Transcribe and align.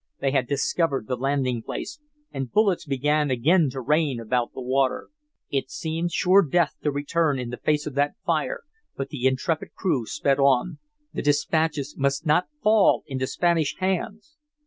They 0.19 0.31
had 0.31 0.47
discovered 0.47 1.05
the 1.05 1.15
landing 1.15 1.61
place, 1.61 1.99
and 2.31 2.51
bullets 2.51 2.87
began 2.87 3.29
again 3.29 3.69
to 3.69 3.81
rain 3.81 4.19
about 4.19 4.51
the 4.51 4.59
water. 4.61 5.09
It 5.51 5.69
seemed 5.69 6.11
sure 6.11 6.41
death 6.41 6.73
to 6.81 6.89
return 6.91 7.37
in 7.37 7.51
the 7.51 7.57
face 7.57 7.85
of 7.85 7.93
that 7.93 8.15
fire, 8.25 8.61
but 8.97 9.09
the 9.09 9.27
intrepid 9.27 9.75
crew 9.75 10.07
sped 10.07 10.39
on. 10.39 10.79
The 11.13 11.21
dispatches 11.21 11.93
must 11.99 12.25
not 12.25 12.47
fall 12.63 13.03
into 13.05 13.27
Spanish 13.27 13.75
hands! 13.77 14.39